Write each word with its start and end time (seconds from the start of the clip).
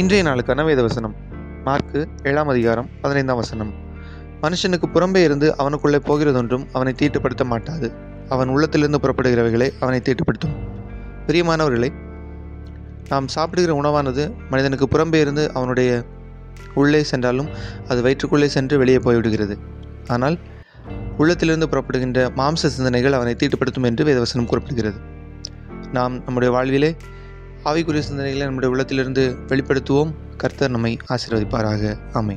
இன்றைய 0.00 0.24
நாளுக்கான 0.24 0.64
வேத 0.64 0.82
வசனம். 0.82 1.14
மார்க்கு 1.64 2.08
ஏழாம் 2.22 2.48
அதிகாரம் 2.48 2.88
பதினைந்தாம் 3.00 3.36
வசனம். 3.36 3.72
மனுஷனுக்கு 4.42 4.86
புறம்பே 4.94 5.22
இருந்து 5.22 5.56
அவனுக்குள்ளே 5.56 5.96
போகிறதொன்றும் 5.96 6.66
அவனை 6.72 6.94
தீட்டுப்படுத்த 6.98 7.44
மாட்டாது. 7.44 7.92
அவன் 8.28 8.48
உள்ளத்திலிருந்து 8.48 9.00
புறப்படுகிறவைகளை 9.02 9.70
அவனை 9.80 10.00
தீட்டுப்படுத்தும். 10.00 10.54
பிரியமானவர்களே 11.26 11.90
நாம் 13.08 13.28
சாப்பிடுகிற 13.28 13.80
உணவானது 13.82 14.34
மனிதனுக்கு 14.50 14.88
புறம்பே 14.90 15.14
இருந்து 15.14 15.52
அவனுடைய 15.52 16.04
உள்ளே 16.74 17.02
சென்றாலும் 17.02 17.48
அது 17.88 18.02
வயிற்றுக்குள்ளே 18.02 18.48
சென்று 18.48 18.78
வெளியே 18.78 18.98
போய்விடுகிறது. 18.98 19.56
ஆனால் 20.06 20.38
உள்ளத்திலிருந்து 21.16 21.68
புறப்படுகின்ற 21.68 22.30
மாம்ச 22.36 22.66
சிந்தனைகள் 22.76 23.12
அவனை 23.12 23.36
தீட்டுப்படுத்தும் 23.38 23.82
என்று 23.82 24.04
வேதவசனம் 24.04 24.52
குறிப்பிடுகிறது. 24.52 25.00
நாம் 25.92 26.24
நம்முடைய 26.24 26.54
வாழ்விலே 26.54 26.96
ஆவிக்குரிய 27.66 28.02
சிந்தனைகளை 28.10 28.44
நம்முடைய 28.48 28.70
உள்ளத்திலிருந்து 28.70 29.36
வெளிப்படுத்துவோம். 29.48 30.12
கர்த்தர் 30.36 30.70
நம்மை 30.70 30.92
ஆசீர்வதிப்பாராக. 31.08 31.96
அமை 32.12 32.36